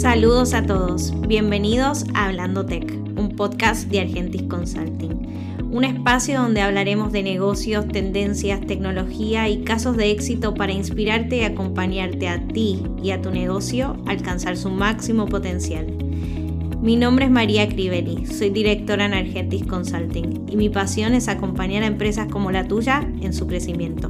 [0.00, 6.62] Saludos a todos, bienvenidos a Hablando Tech, un podcast de Argentis Consulting, un espacio donde
[6.62, 12.82] hablaremos de negocios, tendencias, tecnología y casos de éxito para inspirarte y acompañarte a ti
[13.02, 15.86] y a tu negocio a alcanzar su máximo potencial.
[16.80, 21.82] Mi nombre es María Crivelli, soy directora en Argentis Consulting y mi pasión es acompañar
[21.82, 24.08] a empresas como la tuya en su crecimiento.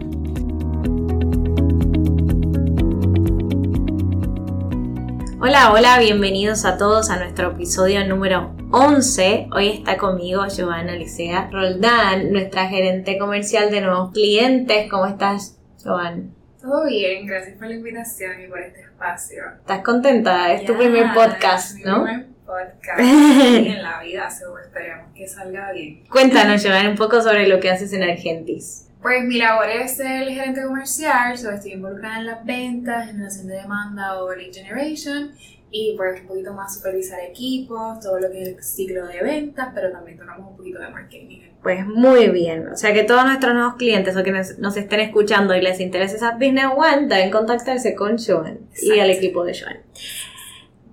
[5.42, 9.48] Hola, hola, bienvenidos a todos a nuestro episodio número 11.
[9.52, 14.90] Hoy está conmigo Giovanna Licea Roldán, nuestra gerente comercial de nuevos clientes.
[14.90, 16.24] ¿Cómo estás, Giovanna?
[16.60, 19.42] Todo bien, gracias por la invitación y por este espacio.
[19.60, 20.52] ¿Estás contenta?
[20.52, 22.04] Es tu primer podcast, ¿no?
[22.04, 26.04] Mi primer podcast en la vida, seguro esperemos que salga bien.
[26.10, 28.89] Cuéntanos, Giovanna, un poco sobre lo que haces en Argentis.
[29.02, 33.46] Pues mi labor es ser el gerente comercial, so estoy involucrada en las ventas, generación
[33.46, 35.32] de demanda o lead generation
[35.70, 39.68] y pues un poquito más supervisar equipos, todo lo que es el ciclo de ventas,
[39.74, 41.38] pero también tocamos un poquito de marketing.
[41.62, 45.54] Pues muy bien, o sea que todos nuestros nuevos clientes o quienes nos estén escuchando
[45.54, 49.78] y les interese esa Business One deben contactarse con Joan y el equipo de Joan.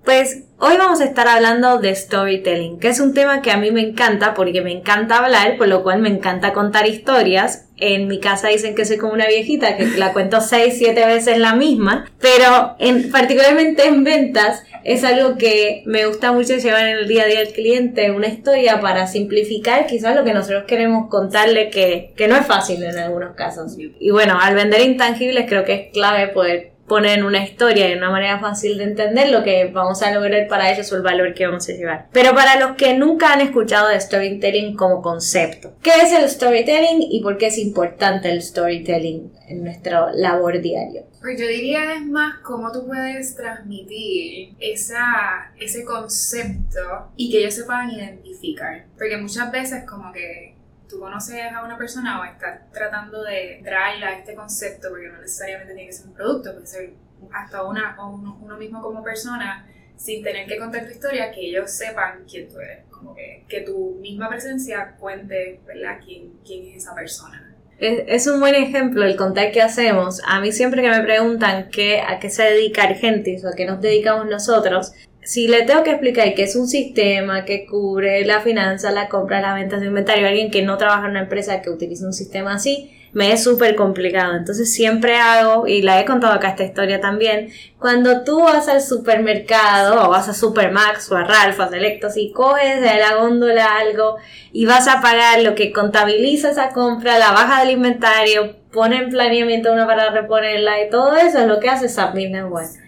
[0.08, 3.70] Pues hoy vamos a estar hablando de storytelling, que es un tema que a mí
[3.70, 7.66] me encanta porque me encanta hablar, por lo cual me encanta contar historias.
[7.76, 11.36] En mi casa dicen que soy como una viejita, que la cuento 6, 7 veces
[11.36, 16.96] la misma, pero en, particularmente en ventas es algo que me gusta mucho llevar en
[16.96, 21.10] el día a día al cliente, una historia para simplificar quizás lo que nosotros queremos
[21.10, 23.76] contarle que, que no es fácil en algunos casos.
[23.76, 27.96] Y bueno, al vender intangibles creo que es clave poder poner en una historia de
[27.96, 31.34] una manera fácil de entender lo que vamos a lograr para ellos o el valor
[31.34, 32.06] que vamos a llevar.
[32.12, 37.02] Pero para los que nunca han escuchado de storytelling como concepto, ¿qué es el storytelling
[37.02, 41.04] y por qué es importante el storytelling en nuestra labor diario?
[41.20, 47.54] Pues yo diría es más cómo tú puedes transmitir esa, ese concepto y que ellos
[47.54, 48.84] se puedan identificar.
[48.96, 50.57] Porque muchas veces como que
[50.88, 55.20] tú conoces a una persona o estás tratando de traerla a este concepto, porque no
[55.20, 56.90] necesariamente tiene que ser un producto, puede ser
[57.32, 59.66] hasta una, o uno, mismo como persona,
[59.96, 63.62] sin tener que contar tu historia, que ellos sepan quién tú eres, como que, que
[63.62, 67.44] tu misma presencia cuente, ¿verdad?, quién, quién es esa persona.
[67.78, 70.20] Es, un buen ejemplo el contar qué hacemos.
[70.26, 73.66] A mí siempre que me preguntan qué, a qué se dedica Argentis o a qué
[73.66, 74.92] nos dedicamos nosotros,
[75.22, 79.40] si le tengo que explicar que es un sistema que cubre la finanza, la compra,
[79.40, 82.54] la venta de inventario, alguien que no trabaja en una empresa que utiliza un sistema
[82.54, 84.34] así, me es súper complicado.
[84.36, 88.80] Entonces siempre hago, y la he contado acá esta historia también, cuando tú vas al
[88.80, 93.76] supermercado o vas a Supermax o a Ralph, a Selectos y coges de la góndola
[93.78, 94.16] algo
[94.52, 99.10] y vas a pagar lo que contabiliza esa compra, la baja del inventario, pone en
[99.10, 102.78] planeamiento una para reponerla y todo eso es lo que hace SAP Business.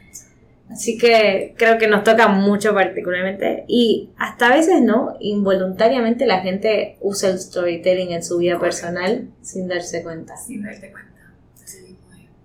[0.71, 5.17] Así que creo que nos toca mucho particularmente y hasta a veces, ¿no?
[5.19, 10.37] Involuntariamente la gente usa el storytelling en su vida personal sin darse cuenta.
[10.37, 11.11] Sin darte cuenta.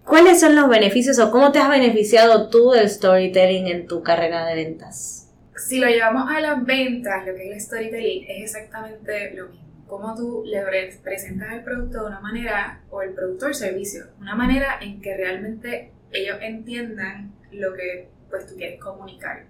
[0.06, 4.46] ¿Cuáles son los beneficios o cómo te has beneficiado tú del storytelling en tu carrera
[4.46, 5.32] de ventas?
[5.56, 9.66] Si lo llevamos a las ventas, lo que es el storytelling es exactamente lo mismo.
[9.88, 10.62] Cómo tú le
[11.04, 15.02] presentas el producto de una manera, o el producto o el servicio, una manera en
[15.02, 19.46] que realmente ellos entiendan lo que pues tú quieres comunicar.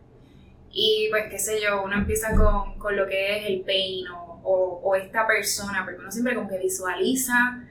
[0.71, 4.81] Y pues qué sé yo, uno empieza con, con lo que es el pain o,
[4.83, 7.63] o, esta persona, porque uno siempre como que visualiza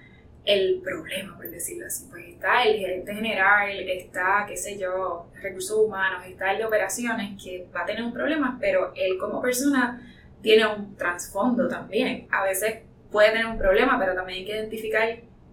[0.44, 2.06] el problema, por decirlo así.
[2.10, 7.42] Pues está el gerente general, está, qué sé yo, recursos humanos, está el de operaciones
[7.42, 10.00] que va a tener un problema, pero él como persona
[10.42, 12.26] tiene un trasfondo también.
[12.30, 12.80] A veces
[13.10, 15.08] puede tener un problema, pero también hay que identificar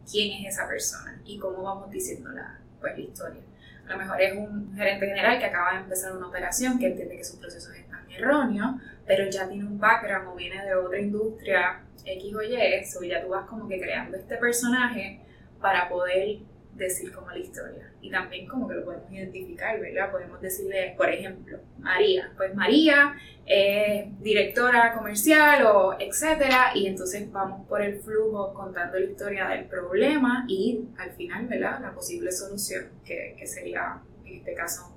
[0.10, 3.42] quién es esa persona y cómo vamos diciendo la, pues, la historia.
[3.88, 7.18] A lo mejor es un gerente general que acaba de empezar una operación, que entiende
[7.18, 8.76] que sus procesos están erróneos,
[9.06, 13.22] pero ya tiene un background o viene de otra industria X o Y, eso ya
[13.22, 15.22] tú vas como que creando este personaje
[15.60, 16.40] para poder
[16.74, 17.91] decir como la historia.
[18.02, 20.12] Y también como que lo podemos identificar, ¿verdad?
[20.12, 22.32] Podemos decirle, por ejemplo, María.
[22.36, 23.16] Pues María
[23.46, 29.66] es directora comercial o etcétera, y entonces vamos por el flujo contando la historia del
[29.66, 31.80] problema y al final, ¿verdad?
[31.82, 34.92] La posible solución, que, que sería en este caso.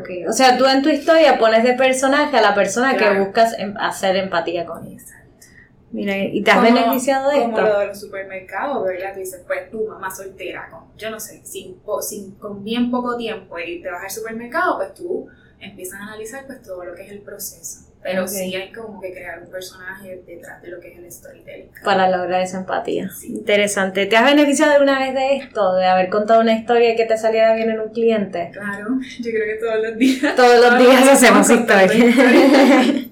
[0.00, 0.24] Okay.
[0.26, 3.74] O sea, tú en tu historia pones de personaje a la persona que buscas em,
[3.76, 4.86] hacer empatía con.
[4.86, 5.02] ella.
[5.96, 7.60] Mira, ¿y te has beneficiado de como esto?
[7.62, 9.14] Como lo de los supermercados, ¿verdad?
[9.14, 13.16] Tú dices, pues tú, mamá soltera, con, yo no sé, sin, sin, con bien poco
[13.16, 15.26] tiempo y te vas al supermercado, pues tú
[15.58, 17.86] empiezas a analizar pues todo lo que es el proceso.
[18.02, 21.70] pero sí hay como que crear un personaje detrás de lo que es el storytelling.
[21.82, 23.08] Para lograr esa empatía.
[23.08, 23.28] Sí.
[23.28, 24.04] Interesante.
[24.04, 25.76] ¿Te has beneficiado alguna vez de esto?
[25.76, 28.50] De haber contado una historia que te saliera bien en un cliente.
[28.52, 30.36] Claro, yo creo que todos los días.
[30.36, 31.94] Todos los días hacemos historias.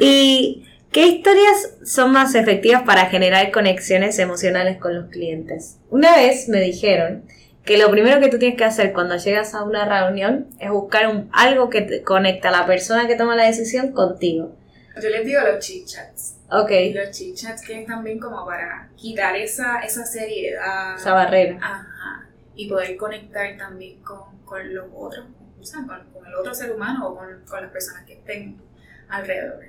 [0.00, 5.78] ¿Y qué historias son más efectivas para generar conexiones emocionales con los clientes?
[5.90, 7.24] Una vez me dijeron
[7.64, 11.08] que lo primero que tú tienes que hacer cuando llegas a una reunión es buscar
[11.08, 14.56] un- algo que te conecta a la persona que toma la decisión contigo.
[15.00, 16.36] Yo les digo los chit chats.
[16.50, 20.96] Ok, Los chit chats que es también como para quitar esa, esa seriedad.
[20.96, 21.56] esa barrera.
[21.62, 22.26] Ajá.
[22.54, 25.24] Y poder conectar también con, con los otros,
[25.58, 28.58] o sea, con, con el otro ser humano o con, con las personas que estén
[29.08, 29.64] alrededor.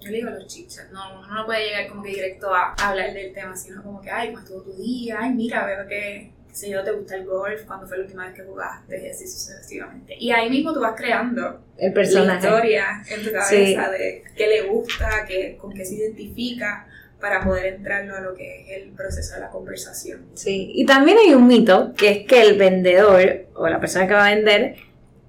[0.00, 2.74] Yo le digo los chit chats, no, uno no puede llegar como que directo a,
[2.78, 5.16] a hablar del tema, sino como que, ay, ¿cómo estuvo tu día?
[5.20, 8.26] Ay, mira, veo que, qué sé yo, te gusta el golf, cuando fue la última
[8.26, 9.06] vez que jugaste?
[9.06, 10.14] Y así sucesivamente.
[10.18, 12.46] Y ahí mismo tú vas creando El la personaje.
[12.46, 13.74] historia en tu cabeza Sí.
[13.98, 16.86] de qué le gusta, qué, con qué se identifica,
[17.20, 20.26] para poder entrarlo a lo que es el proceso de la conversación.
[20.34, 24.14] Sí, y también hay un mito que es que el vendedor o la persona que
[24.14, 24.76] va a vender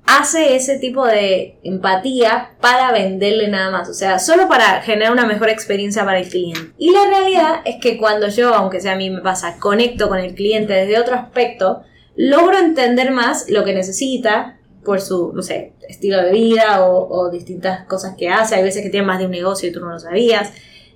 [0.10, 5.28] hace ese tipo de empatía para venderle nada más, o sea, solo para generar una
[5.28, 6.74] mejor experiencia para el cliente.
[6.80, 10.18] Y la realidad es que cuando yo, aunque sea a mí me pasa, conecto con
[10.18, 11.84] el cliente desde otro aspecto,
[12.16, 17.86] logro entender más lo que necesita por su, no sé, estilo de vida o, distintas
[17.86, 18.56] cosas que hace.
[18.56, 20.52] Hay veces que tiene más de un negocio y tú no lo sabías.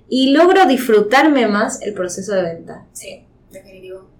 [0.08, 2.86] Y logro disfrutarme más el proceso de venta.
[2.92, 4.13] Sí, definitivo.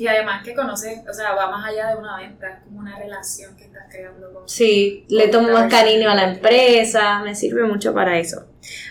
[0.00, 2.98] Y además que conoces, o sea, va más allá de una venta, es como una
[2.98, 4.48] relación que estás creando con...
[4.48, 8.46] Sí, le tomo más cariño a la empresa, me sirve mucho para eso.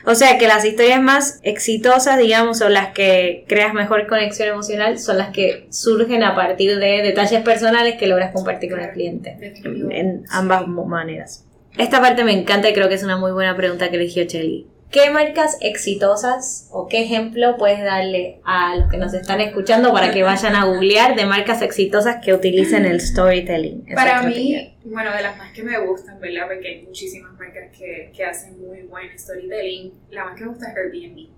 [0.05, 4.99] O sea que las historias más exitosas, digamos, o las que creas mejor conexión emocional,
[4.99, 9.35] son las que surgen a partir de detalles personales que logras compartir con el cliente.
[9.63, 11.43] En, en ambas maneras.
[11.75, 14.67] Esta parte me encanta y creo que es una muy buena pregunta que eligió Chelly.
[14.91, 20.11] ¿Qué marcas exitosas o qué ejemplo puedes darle a los que nos están escuchando para
[20.11, 23.85] que vayan a googlear de marcas exitosas que utilicen el storytelling?
[23.93, 26.47] Para mí, bueno, de las más que me gustan, ¿verdad?
[26.47, 29.93] Porque hay muchísimas marcas que, que hacen muy buen storytelling.
[30.09, 31.29] La más que me gusta es Airbnb.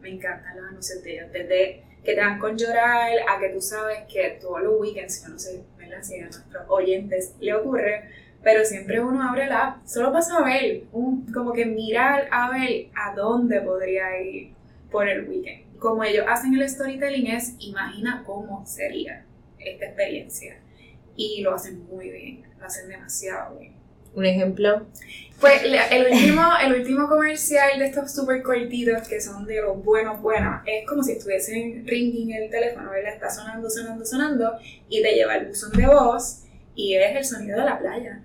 [0.00, 1.32] Me encantan los anuncios de ellos.
[1.32, 5.30] Desde que te dan con llorar a que tú sabes que todos los weekends, yo
[5.30, 5.98] no sé, ¿verdad?
[6.02, 8.04] Si a nuestros oyentes le ocurre,
[8.42, 12.86] pero siempre uno abre la app solo para saber, un, como que mirar a ver
[12.94, 14.52] a dónde podría ir
[14.90, 15.78] por el weekend.
[15.78, 19.24] Como ellos hacen el storytelling es, imagina cómo sería
[19.58, 20.58] esta experiencia.
[21.16, 23.74] Y lo hacen muy bien, lo hacen demasiado bien.
[24.14, 24.86] Un ejemplo.
[25.38, 30.20] Pues el último, el último comercial de estos super cortitos que son de los buenos,
[30.20, 33.14] buenos, es como si estuviesen ringing el teléfono, ¿verdad?
[33.14, 34.58] Está sonando, sonando, sonando
[34.88, 36.42] y te lleva el buzón de voz
[36.74, 38.22] y es el sonido de la playa.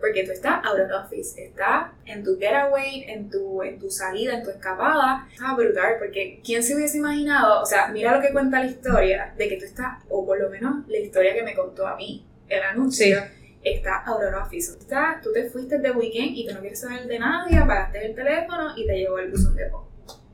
[0.00, 4.34] Porque tú estás out of office, estás en tu getaway, en tu, en tu salida,
[4.34, 5.26] en tu escapada.
[5.32, 7.62] Está brutal, porque ¿quién se hubiese imaginado?
[7.62, 10.50] O sea, mira lo que cuenta la historia de que tú estás, o por lo
[10.50, 13.18] menos la historia que me contó a mí, el anuncio,
[13.62, 14.72] está out of office.
[14.72, 18.06] Tú, estás- tú te fuiste de weekend y tú no quieres saber de nadie, apagaste
[18.06, 19.84] el teléfono y te llevó el buzón de voz.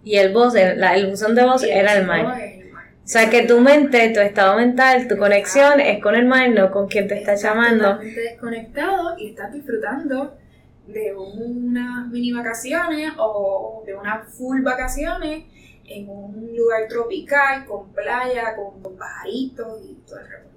[0.04, 2.63] Y el voz, el, la- el buzón de voz Y era el el.
[3.04, 6.70] O sea que tu mente, tu estado mental, tu conexión es con el mar, no
[6.70, 7.84] con quien te está Estás llamando.
[7.90, 10.38] totalmente desconectado y estás disfrutando
[10.86, 15.44] de unas mini vacaciones o de unas full vacaciones
[15.86, 20.53] en un lugar tropical, con playa, con, con pajaritos y todo el resto.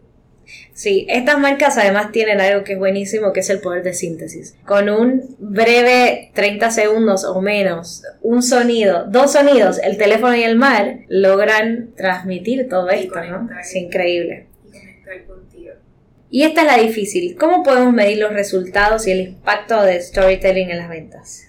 [0.73, 4.55] Sí, estas marcas además tienen algo que es buenísimo, que es el poder de síntesis.
[4.65, 10.55] Con un breve 30 segundos o menos, un sonido, dos sonidos, el teléfono y el
[10.55, 13.49] mar, logran transmitir todo Y esto, ¿no?
[13.59, 14.47] Es increíble.
[14.65, 15.73] Y conectar contigo.
[16.29, 17.35] Y esta es la difícil.
[17.37, 21.47] ¿Cómo podemos medir los resultados y el impacto de storytelling en las ventas?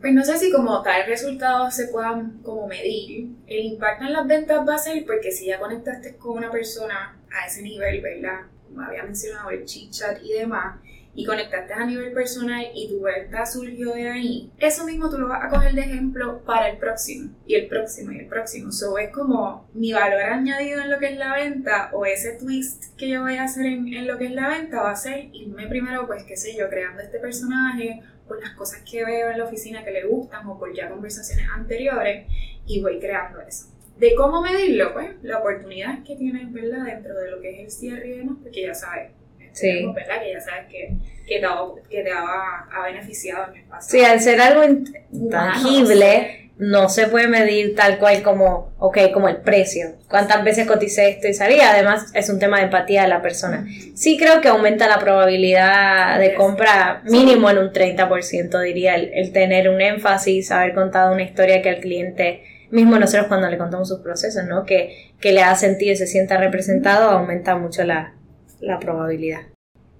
[0.00, 3.28] Pues no sé si como tal resultados se puedan como medir.
[3.46, 7.18] El impacto en las ventas va a ser porque si ya conectaste con una persona
[7.42, 8.42] a ese nivel, ¿verdad?
[8.66, 10.80] Como había mencionado el chit chat y demás,
[11.14, 15.28] y conectaste a nivel personal y tu venta surgió de ahí, eso mismo tú lo
[15.28, 18.70] vas a coger de ejemplo para el próximo, y el próximo, y el próximo.
[18.70, 22.94] So es como mi valor añadido en lo que es la venta, o ese twist
[22.98, 25.30] que yo voy a hacer en, en lo que es la venta, va a ser
[25.32, 29.38] irme primero, pues qué sé yo, creando este personaje, por las cosas que veo en
[29.38, 32.26] la oficina que le gustan o por ya conversaciones anteriores
[32.66, 33.68] y voy creando eso.
[33.98, 34.92] ¿De cómo medirlo?
[34.92, 36.84] Pues la oportunidad que tienes, ¿verdad?
[36.84, 39.10] Dentro de lo que es el cierre y demás, porque ya sabes,
[39.52, 39.68] Sí.
[39.68, 40.20] esperemos, ¿verdad?
[40.22, 40.92] Que ya sabes que,
[41.26, 43.88] que te, ha, que te ha, ha beneficiado en el pasado.
[43.90, 49.28] Sí, al ser algo Humano, intangible, no se puede medir tal cual como, ok, como
[49.28, 49.94] el precio.
[50.08, 51.70] ¿Cuántas veces coticé esto y salía?
[51.70, 53.66] Además, es un tema de empatía de la persona.
[53.94, 59.32] Sí creo que aumenta la probabilidad de compra mínimo en un 30%, diría, el, el
[59.32, 63.88] tener un énfasis, haber contado una historia que al cliente, mismo nosotros cuando le contamos
[63.88, 64.64] sus procesos, ¿no?
[64.64, 68.14] Que, que le ha sentido y se sienta representado, aumenta mucho la,
[68.60, 69.40] la probabilidad.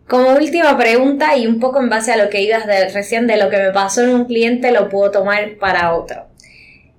[0.08, 3.36] Como última pregunta y un poco en base a lo que ibas de, recién de
[3.36, 6.26] lo que me pasó en un cliente, lo puedo tomar para otro.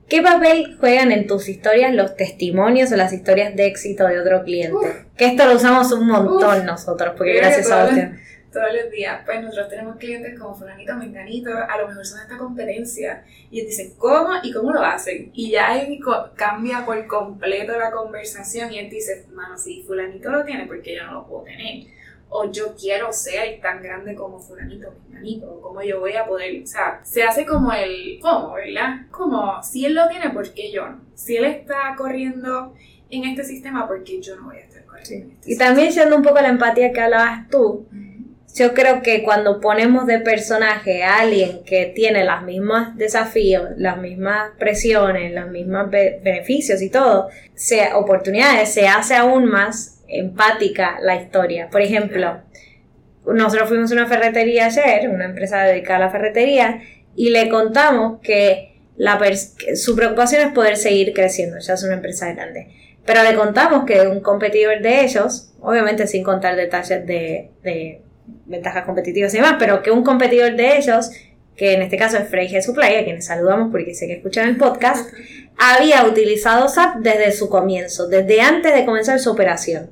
[0.09, 4.43] ¿Qué papel juegan en tus historias los testimonios o las historias de éxito de otro
[4.43, 4.77] cliente?
[5.17, 8.09] que esto lo usamos un montón nosotros, porque gracias a usted.
[8.57, 12.37] Todos los días, pues nosotros tenemos clientes como fulanito, menganito, a lo mejor son esta
[12.37, 15.29] competencia, y dicen, ¿cómo y cómo lo hacen?
[15.33, 15.99] Y ya ahí
[16.35, 21.05] cambia por completo la conversación, y él dice, mano, si fulanito lo tiene, porque yo
[21.05, 21.85] no lo puedo tener?
[22.29, 24.93] o yo quiero ser tan grande como fulanito,
[25.45, 29.07] o como yo voy a poder, o sea, se hace como el cómo, ¿verdad?
[29.11, 31.01] Como si él lo tiene, ¿por qué yo no?
[31.15, 32.73] Si él está corriendo
[33.09, 35.33] en este sistema, ¿por qué yo no voy a estar corriendo?
[35.39, 37.87] Este y también siendo un poco la empatía que hablabas tú,
[38.57, 43.97] yo creo que cuando ponemos de personaje a alguien que tiene los mismos desafíos, las
[43.97, 51.15] mismas presiones, los mismos beneficios y todo, sea, oportunidades, se hace aún más empática la
[51.15, 51.69] historia.
[51.69, 52.41] Por ejemplo,
[53.27, 56.81] nosotros fuimos a una ferretería ayer, una empresa dedicada a la ferretería,
[57.15, 59.19] y le contamos que, la
[59.75, 62.69] su preocupación es poder seguir creciendo, ya es una empresa grande.
[63.05, 68.01] Pero le contamos que un competidor de ellos, obviamente sin contar detalles de, de
[68.45, 71.11] ventajas competitivas y demás, pero que un competidor de ellos
[71.57, 74.57] que en este caso es Freyge Supply, a quienes saludamos porque sé que escuchan el
[74.57, 75.11] podcast,
[75.57, 79.89] había utilizado SAP desde su comienzo, desde antes de comenzar su operación.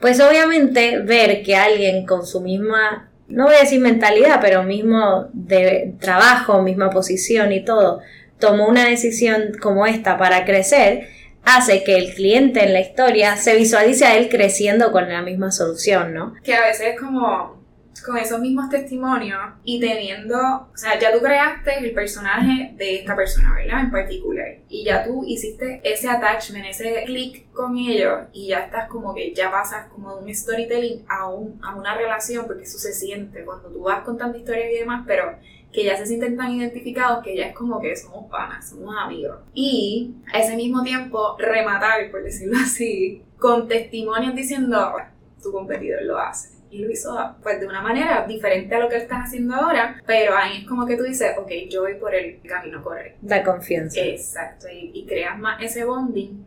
[0.00, 5.28] Pues obviamente ver que alguien con su misma, no voy a decir mentalidad, pero mismo
[5.32, 8.00] de trabajo, misma posición y todo,
[8.38, 11.08] tomó una decisión como esta para crecer,
[11.42, 15.50] hace que el cliente en la historia se visualice a él creciendo con la misma
[15.50, 16.34] solución, ¿no?
[16.44, 17.57] Que a veces es como
[18.04, 23.16] con esos mismos testimonios y teniendo, o sea, ya tú creaste el personaje de esta
[23.16, 23.80] persona, ¿verdad?
[23.80, 24.58] En particular.
[24.68, 29.34] Y ya tú hiciste ese attachment, ese click con ellos y ya estás como que
[29.34, 33.44] ya pasas como de un storytelling a, un, a una relación, porque eso se siente
[33.44, 35.36] cuando tú vas contando historias y demás, pero
[35.72, 39.36] que ya se sienten tan identificados que ya es como que somos panas, somos amigos.
[39.54, 44.94] Y a ese mismo tiempo rematar, por decirlo así, con testimonios diciendo,
[45.42, 48.96] tu competidor lo hace y lo hizo pues de una manera diferente a lo que
[48.96, 52.14] él está haciendo ahora, pero ahí es como que tú dices, ok, yo voy por
[52.14, 53.18] el camino correcto.
[53.22, 54.00] Da confianza.
[54.00, 56.44] Exacto, y, creas más ese bonding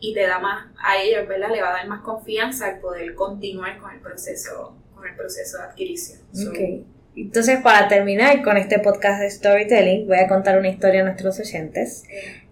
[0.00, 1.50] y te da más a ellos, ¿verdad?
[1.50, 5.58] Le va a dar más confianza al poder continuar con el proceso, con el proceso
[5.58, 6.20] de adquisición.
[6.48, 6.86] ok.
[7.16, 11.40] Entonces, para terminar con este podcast de storytelling, voy a contar una historia a nuestros
[11.40, 12.04] oyentes.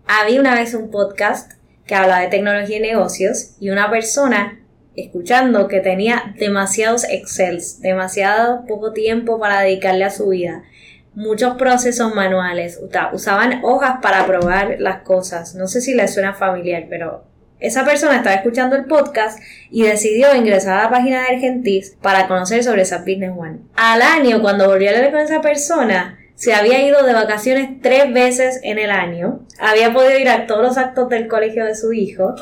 [0.09, 1.53] Había una vez un podcast
[1.87, 4.66] que habla de tecnología y negocios y una persona
[4.97, 10.65] escuchando que tenía demasiados Excels, demasiado poco tiempo para dedicarle a su vida,
[11.15, 12.81] muchos procesos manuales,
[13.13, 15.55] usaban hojas para probar las cosas.
[15.55, 17.25] No sé si les suena familiar, pero
[17.59, 22.29] esa persona estaba escuchando el podcast y decidió ingresar a la página de Argentis para
[22.29, 23.61] conocer sobre esa Business One.
[23.77, 28.13] Al año, cuando volvió a leer con esa persona, se había ido de vacaciones tres
[28.13, 31.93] veces en el año, había podido ir a todos los actos del colegio de su
[31.95, 32.35] hijo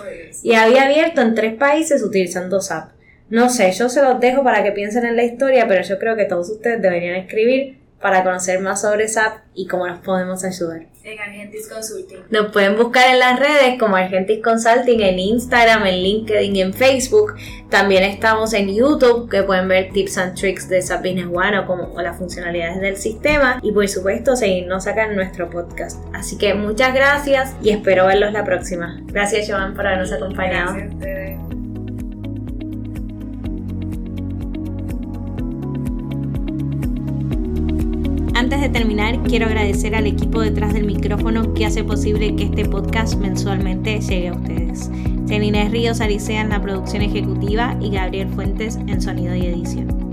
[0.42, 2.90] y había abierto en tres países utilizando SAP.
[3.30, 6.16] No sé, yo se los dejo para que piensen en la historia, pero yo creo
[6.16, 10.82] que todos ustedes deberían escribir para conocer más sobre SAP y cómo nos podemos ayudar.
[11.04, 12.18] En Argentis Consulting.
[12.28, 16.74] Nos pueden buscar en las redes como Argentis Consulting, en Instagram, en LinkedIn y en
[16.74, 17.34] Facebook.
[17.70, 21.66] También estamos en YouTube, que pueden ver tips and tricks de SAP Business One o,
[21.66, 23.58] como, las funcionalidades del sistema.
[23.62, 26.04] Y por supuesto, seguirnos acá en nuestro podcast.
[26.12, 29.00] Así que muchas gracias y espero verlos la próxima.
[29.06, 30.72] Gracias, Joan, por habernos acompañado.
[30.72, 31.53] Antes de
[38.74, 44.00] terminar, quiero agradecer al equipo detrás del micrófono que hace posible que este podcast mensualmente
[44.00, 44.90] llegue a ustedes.
[45.28, 50.03] Inés Ríos Aricea en la producción ejecutiva y Gabriel Fuentes en sonido y edición.